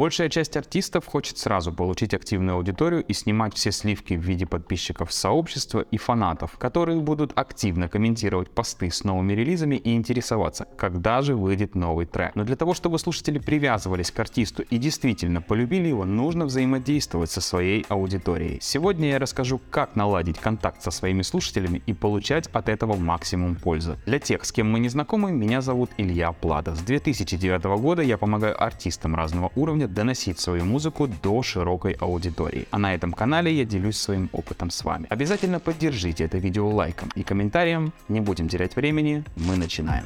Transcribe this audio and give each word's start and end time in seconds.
Большая 0.00 0.30
часть 0.30 0.56
артистов 0.56 1.04
хочет 1.04 1.36
сразу 1.36 1.74
получить 1.74 2.14
активную 2.14 2.56
аудиторию 2.56 3.04
и 3.04 3.12
снимать 3.12 3.54
все 3.54 3.70
сливки 3.70 4.14
в 4.14 4.20
виде 4.22 4.46
подписчиков 4.46 5.12
сообщества 5.12 5.80
и 5.90 5.98
фанатов, 5.98 6.56
которые 6.56 7.00
будут 7.00 7.38
активно 7.38 7.86
комментировать 7.86 8.48
посты 8.48 8.90
с 8.90 9.04
новыми 9.04 9.34
релизами 9.34 9.76
и 9.76 9.94
интересоваться, 9.94 10.66
когда 10.78 11.20
же 11.20 11.36
выйдет 11.36 11.74
новый 11.74 12.06
трек. 12.06 12.34
Но 12.34 12.44
для 12.44 12.56
того, 12.56 12.72
чтобы 12.72 12.98
слушатели 12.98 13.38
привязывались 13.38 14.10
к 14.10 14.18
артисту 14.18 14.62
и 14.62 14.78
действительно 14.78 15.42
полюбили 15.42 15.88
его, 15.88 16.06
нужно 16.06 16.46
взаимодействовать 16.46 17.30
со 17.30 17.42
своей 17.42 17.84
аудиторией. 17.90 18.58
Сегодня 18.62 19.10
я 19.10 19.18
расскажу, 19.18 19.60
как 19.68 19.96
наладить 19.96 20.38
контакт 20.38 20.82
со 20.82 20.90
своими 20.90 21.20
слушателями 21.20 21.82
и 21.84 21.92
получать 21.92 22.46
от 22.54 22.70
этого 22.70 22.96
максимум 22.96 23.54
пользы. 23.54 23.98
Для 24.06 24.18
тех, 24.18 24.46
с 24.46 24.52
кем 24.52 24.72
мы 24.72 24.80
не 24.80 24.88
знакомы, 24.88 25.30
меня 25.30 25.60
зовут 25.60 25.90
Илья 25.98 26.32
Плата. 26.32 26.74
С 26.74 26.80
2009 26.80 27.64
года 27.82 28.00
я 28.00 28.16
помогаю 28.16 28.56
артистам 28.64 29.14
разного 29.14 29.52
уровня 29.54 29.89
доносить 29.92 30.38
свою 30.38 30.64
музыку 30.64 31.08
до 31.22 31.42
широкой 31.42 31.92
аудитории. 31.92 32.66
А 32.70 32.78
на 32.78 32.94
этом 32.94 33.12
канале 33.12 33.52
я 33.52 33.64
делюсь 33.64 33.96
своим 33.96 34.28
опытом 34.32 34.70
с 34.70 34.84
вами. 34.84 35.06
Обязательно 35.08 35.60
поддержите 35.60 36.24
это 36.24 36.38
видео 36.38 36.68
лайком 36.68 37.10
и 37.14 37.22
комментарием. 37.22 37.92
Не 38.08 38.20
будем 38.20 38.48
терять 38.48 38.76
времени, 38.76 39.24
мы 39.36 39.56
начинаем. 39.56 40.04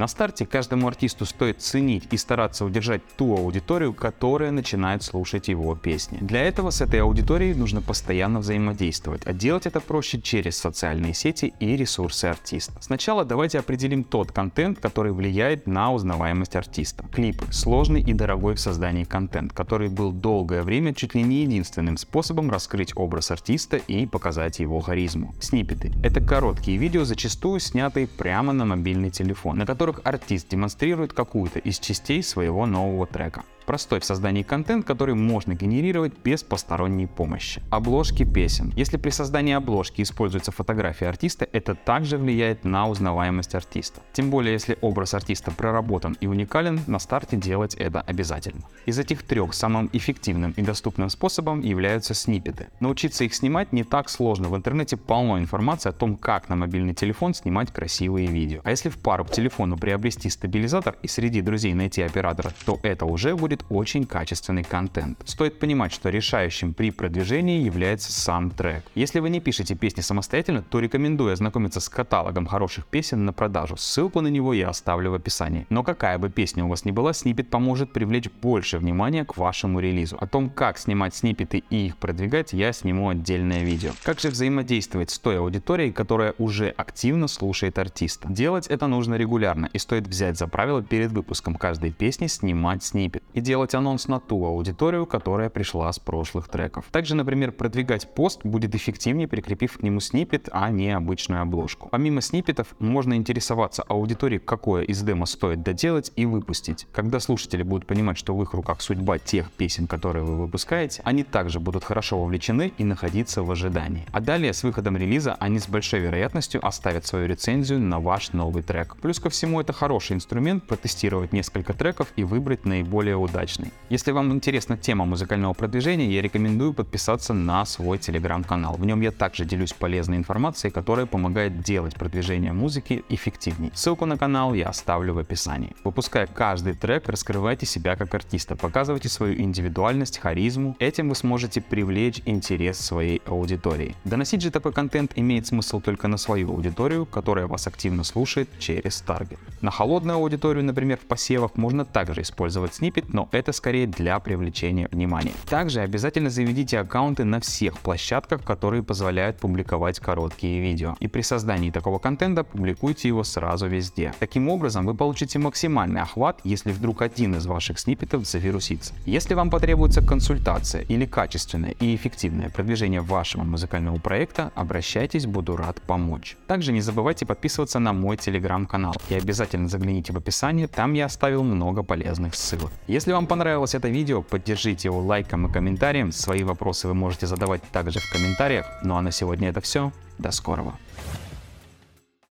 На 0.00 0.08
старте 0.08 0.46
каждому 0.46 0.88
артисту 0.88 1.26
стоит 1.26 1.60
ценить 1.60 2.04
и 2.10 2.16
стараться 2.16 2.64
удержать 2.64 3.02
ту 3.18 3.36
аудиторию, 3.36 3.92
которая 3.92 4.50
начинает 4.50 5.02
слушать 5.02 5.48
его 5.48 5.76
песни. 5.76 6.16
Для 6.22 6.40
этого 6.40 6.70
с 6.70 6.80
этой 6.80 7.02
аудиторией 7.02 7.52
нужно 7.52 7.82
постоянно 7.82 8.38
взаимодействовать, 8.38 9.26
а 9.26 9.34
делать 9.34 9.66
это 9.66 9.78
проще 9.78 10.18
через 10.18 10.56
социальные 10.56 11.12
сети 11.12 11.52
и 11.60 11.76
ресурсы 11.76 12.24
артиста. 12.24 12.72
Сначала 12.80 13.26
давайте 13.26 13.58
определим 13.58 14.02
тот 14.02 14.32
контент, 14.32 14.80
который 14.80 15.12
влияет 15.12 15.66
на 15.66 15.92
узнаваемость 15.92 16.56
артиста. 16.56 17.04
Клипы– 17.12 17.44
сложный 17.52 18.00
и 18.00 18.14
дорогой 18.14 18.54
в 18.54 18.60
создании 18.60 19.04
контент, 19.04 19.52
который 19.52 19.90
был 19.90 20.12
долгое 20.12 20.62
время 20.62 20.94
чуть 20.94 21.14
ли 21.14 21.22
не 21.22 21.42
единственным 21.42 21.98
способом 21.98 22.50
раскрыть 22.50 22.96
образ 22.96 23.32
артиста 23.32 23.76
и 23.76 24.06
показать 24.06 24.60
его 24.60 24.80
харизму. 24.80 25.34
Сниппеты– 25.42 25.92
это 26.02 26.22
короткие 26.22 26.78
видео, 26.78 27.04
зачастую 27.04 27.60
снятые 27.60 28.06
прямо 28.06 28.54
на 28.54 28.64
мобильный 28.64 29.10
телефон, 29.10 29.58
на 29.58 29.66
которых 29.66 29.89
которых 29.90 30.00
артист 30.04 30.48
демонстрирует 30.48 31.12
какую-то 31.12 31.58
из 31.58 31.78
частей 31.78 32.22
своего 32.22 32.66
нового 32.66 33.06
трека 33.06 33.44
простой 33.64 34.00
в 34.00 34.04
создании 34.04 34.42
контент, 34.42 34.86
который 34.86 35.14
можно 35.14 35.54
генерировать 35.54 36.12
без 36.24 36.42
посторонней 36.42 37.06
помощи. 37.06 37.62
Обложки 37.70 38.24
песен. 38.24 38.72
Если 38.76 38.96
при 38.96 39.10
создании 39.10 39.54
обложки 39.54 40.02
используется 40.02 40.52
фотография 40.52 41.08
артиста, 41.08 41.48
это 41.52 41.74
также 41.74 42.18
влияет 42.18 42.64
на 42.64 42.88
узнаваемость 42.88 43.54
артиста. 43.54 44.00
Тем 44.12 44.30
более, 44.30 44.52
если 44.52 44.78
образ 44.80 45.14
артиста 45.14 45.50
проработан 45.50 46.16
и 46.20 46.26
уникален, 46.26 46.80
на 46.86 46.98
старте 46.98 47.36
делать 47.36 47.74
это 47.74 48.00
обязательно. 48.00 48.62
Из 48.86 48.98
этих 48.98 49.22
трех 49.22 49.54
самым 49.54 49.90
эффективным 49.92 50.52
и 50.52 50.62
доступным 50.62 51.10
способом 51.10 51.60
являются 51.60 52.14
сниппеты. 52.14 52.68
Научиться 52.80 53.24
их 53.24 53.34
снимать 53.34 53.72
не 53.72 53.84
так 53.84 54.08
сложно. 54.08 54.48
В 54.48 54.56
интернете 54.56 54.96
полно 54.96 55.38
информации 55.38 55.88
о 55.88 55.92
том, 55.92 56.16
как 56.16 56.48
на 56.48 56.56
мобильный 56.56 56.94
телефон 56.94 57.34
снимать 57.34 57.72
красивые 57.72 58.26
видео. 58.26 58.60
А 58.64 58.70
если 58.70 58.88
в 58.88 58.98
пару 58.98 59.24
к 59.24 59.30
телефону 59.30 59.76
приобрести 59.76 60.28
стабилизатор 60.30 60.96
и 61.02 61.08
среди 61.08 61.40
друзей 61.40 61.74
найти 61.74 62.02
оператора, 62.02 62.52
то 62.64 62.78
это 62.82 63.06
уже 63.06 63.34
будет 63.36 63.59
будет 63.60 63.80
очень 63.80 64.04
качественный 64.04 64.64
контент. 64.64 65.18
Стоит 65.24 65.58
понимать, 65.58 65.92
что 65.92 66.10
решающим 66.10 66.74
при 66.74 66.90
продвижении 66.90 67.62
является 67.62 68.12
сам 68.12 68.50
трек. 68.50 68.84
Если 68.94 69.20
вы 69.20 69.30
не 69.30 69.40
пишете 69.40 69.74
песни 69.74 70.00
самостоятельно, 70.00 70.62
то 70.62 70.80
рекомендую 70.80 71.32
ознакомиться 71.32 71.80
с 71.80 71.88
каталогом 71.88 72.46
хороших 72.46 72.86
песен 72.86 73.24
на 73.24 73.32
продажу. 73.32 73.76
Ссылку 73.76 74.20
на 74.20 74.28
него 74.28 74.52
я 74.52 74.68
оставлю 74.68 75.10
в 75.10 75.14
описании. 75.14 75.66
Но 75.70 75.82
какая 75.82 76.18
бы 76.18 76.30
песня 76.30 76.64
у 76.64 76.68
вас 76.68 76.84
ни 76.84 76.90
была, 76.90 77.12
снипет 77.12 77.48
поможет 77.48 77.92
привлечь 77.92 78.30
больше 78.42 78.78
внимания 78.78 79.24
к 79.24 79.36
вашему 79.36 79.80
релизу. 79.80 80.16
О 80.20 80.26
том, 80.26 80.50
как 80.50 80.78
снимать 80.78 81.14
снипеты 81.14 81.62
и 81.70 81.86
их 81.86 81.96
продвигать, 81.96 82.52
я 82.52 82.72
сниму 82.72 83.08
отдельное 83.08 83.62
видео. 83.64 83.92
Как 84.02 84.20
же 84.20 84.28
взаимодействовать 84.28 85.10
с 85.10 85.18
той 85.18 85.38
аудиторией, 85.38 85.92
которая 85.92 86.34
уже 86.38 86.68
активно 86.68 87.28
слушает 87.28 87.78
артиста? 87.78 88.28
Делать 88.28 88.66
это 88.66 88.86
нужно 88.86 89.14
регулярно 89.14 89.68
и 89.72 89.78
стоит 89.78 90.06
взять 90.06 90.38
за 90.38 90.46
правило 90.46 90.82
перед 90.82 91.12
выпуском 91.12 91.54
каждой 91.54 91.92
песни 91.92 92.26
снимать 92.26 92.82
снипет. 92.82 93.22
Делать 93.40 93.74
анонс 93.74 94.08
на 94.08 94.20
ту 94.20 94.44
аудиторию, 94.44 95.06
которая 95.06 95.50
пришла 95.50 95.92
с 95.92 95.98
прошлых 95.98 96.48
треков. 96.48 96.86
Также, 96.90 97.14
например, 97.14 97.52
продвигать 97.52 98.14
пост 98.14 98.40
будет 98.44 98.74
эффективнее, 98.74 99.28
прикрепив 99.28 99.78
к 99.78 99.82
нему 99.82 100.00
снипет, 100.00 100.48
а 100.52 100.70
не 100.70 100.90
обычную 100.90 101.42
обложку. 101.42 101.88
Помимо 101.90 102.20
снипетов, 102.20 102.74
можно 102.78 103.14
интересоваться 103.14 103.82
аудиторией, 103.82 104.40
какое 104.40 104.82
из 104.82 105.02
демо 105.02 105.26
стоит 105.26 105.62
доделать 105.62 106.12
и 106.16 106.26
выпустить. 106.26 106.86
Когда 106.92 107.20
слушатели 107.20 107.62
будут 107.62 107.86
понимать, 107.86 108.18
что 108.18 108.36
в 108.36 108.42
их 108.42 108.54
руках 108.54 108.80
судьба 108.80 109.18
тех 109.18 109.50
песен, 109.52 109.86
которые 109.86 110.24
вы 110.24 110.36
выпускаете, 110.36 111.02
они 111.04 111.24
также 111.24 111.60
будут 111.60 111.84
хорошо 111.84 112.20
вовлечены 112.20 112.72
и 112.78 112.84
находиться 112.84 113.42
в 113.42 113.50
ожидании. 113.50 114.06
А 114.12 114.20
далее, 114.20 114.52
с 114.52 114.62
выходом 114.62 114.96
релиза, 114.96 115.34
они 115.40 115.58
с 115.58 115.68
большой 115.68 116.00
вероятностью 116.00 116.64
оставят 116.66 117.06
свою 117.06 117.26
рецензию 117.26 117.80
на 117.80 118.00
ваш 118.00 118.32
новый 118.32 118.62
трек. 118.62 118.96
Плюс 119.00 119.18
ко 119.18 119.30
всему, 119.30 119.60
это 119.60 119.72
хороший 119.72 120.16
инструмент 120.16 120.66
протестировать 120.66 121.32
несколько 121.32 121.72
треков 121.72 122.12
и 122.16 122.24
выбрать 122.24 122.64
наиболее 122.64 123.16
удачный 123.16 123.29
удачный. 123.30 123.72
Если 123.88 124.12
вам 124.12 124.32
интересна 124.32 124.76
тема 124.76 125.04
музыкального 125.04 125.52
продвижения, 125.52 126.10
я 126.10 126.22
рекомендую 126.22 126.74
подписаться 126.74 127.32
на 127.32 127.64
свой 127.64 127.98
телеграм-канал. 127.98 128.74
В 128.74 128.84
нем 128.84 129.00
я 129.00 129.10
также 129.10 129.44
делюсь 129.44 129.72
полезной 129.72 130.16
информацией, 130.16 130.72
которая 130.72 131.06
помогает 131.06 131.62
делать 131.62 131.94
продвижение 131.94 132.52
музыки 132.52 133.04
эффективней. 133.08 133.70
Ссылку 133.74 134.06
на 134.06 134.16
канал 134.16 134.54
я 134.54 134.68
оставлю 134.68 135.14
в 135.14 135.18
описании. 135.18 135.74
Выпуская 135.84 136.26
каждый 136.26 136.74
трек, 136.74 137.08
раскрывайте 137.08 137.66
себя 137.66 137.96
как 137.96 138.14
артиста, 138.14 138.56
показывайте 138.56 139.08
свою 139.08 139.40
индивидуальность, 139.40 140.18
харизму. 140.18 140.76
Этим 140.78 141.08
вы 141.08 141.14
сможете 141.14 141.60
привлечь 141.60 142.22
интерес 142.26 142.78
своей 142.78 143.22
аудитории. 143.26 143.94
Доносить 144.04 144.42
же 144.42 144.50
такой 144.50 144.72
контент 144.72 145.12
имеет 145.16 145.46
смысл 145.46 145.80
только 145.80 146.08
на 146.08 146.16
свою 146.16 146.50
аудиторию, 146.50 147.06
которая 147.06 147.46
вас 147.46 147.66
активно 147.66 148.04
слушает 148.04 148.48
через 148.58 149.00
таргет. 149.00 149.38
На 149.60 149.70
холодную 149.70 150.16
аудиторию, 150.16 150.64
например, 150.64 150.98
в 150.98 151.06
посевах, 151.06 151.56
можно 151.56 151.84
также 151.84 152.22
использовать 152.22 152.74
сниппет, 152.74 153.12
но 153.12 153.19
это 153.32 153.52
скорее 153.52 153.86
для 153.86 154.18
привлечения 154.20 154.88
внимания. 154.90 155.32
Также 155.48 155.80
обязательно 155.80 156.30
заведите 156.30 156.78
аккаунты 156.78 157.24
на 157.24 157.40
всех 157.40 157.78
площадках, 157.78 158.42
которые 158.42 158.82
позволяют 158.82 159.38
публиковать 159.38 160.00
короткие 160.00 160.60
видео. 160.60 160.96
И 161.00 161.08
при 161.08 161.22
создании 161.22 161.70
такого 161.70 161.98
контента 161.98 162.44
публикуйте 162.44 163.08
его 163.08 163.24
сразу 163.24 163.66
везде. 163.66 164.12
Таким 164.18 164.48
образом 164.48 164.86
вы 164.86 164.94
получите 164.94 165.38
максимальный 165.38 166.00
охват, 166.00 166.40
если 166.44 166.72
вдруг 166.72 167.02
один 167.02 167.34
из 167.36 167.46
ваших 167.46 167.78
сниппетов 167.78 168.26
завирусится. 168.26 168.94
Если 169.06 169.34
вам 169.34 169.50
потребуется 169.50 170.02
консультация 170.02 170.82
или 170.82 171.06
качественное 171.06 171.72
и 171.80 171.94
эффективное 171.94 172.50
продвижение 172.50 173.00
вашего 173.00 173.42
музыкального 173.42 173.98
проекта, 173.98 174.52
обращайтесь, 174.54 175.26
буду 175.26 175.56
рад 175.56 175.80
помочь. 175.82 176.36
Также 176.46 176.72
не 176.72 176.80
забывайте 176.80 177.26
подписываться 177.26 177.78
на 177.78 177.92
мой 177.92 178.16
телеграм-канал 178.16 178.94
и 179.08 179.14
обязательно 179.14 179.68
загляните 179.68 180.12
в 180.12 180.16
описание, 180.16 180.66
там 180.66 180.94
я 180.94 181.06
оставил 181.06 181.42
много 181.42 181.82
полезных 181.82 182.34
ссылок. 182.34 182.70
Если 182.86 183.09
вам 183.12 183.20
вам 183.20 183.26
понравилось 183.26 183.74
это 183.74 183.88
видео, 183.88 184.22
поддержите 184.22 184.88
его 184.88 185.00
лайком 185.00 185.46
и 185.46 185.52
комментарием. 185.52 186.10
Свои 186.10 186.42
вопросы 186.42 186.88
вы 186.88 186.94
можете 186.94 187.26
задавать 187.26 187.62
также 187.70 188.00
в 188.00 188.10
комментариях. 188.10 188.66
Ну 188.82 188.96
а 188.96 189.02
на 189.02 189.10
сегодня 189.10 189.50
это 189.50 189.60
все. 189.60 189.92
До 190.18 190.30
скорого. 190.30 190.74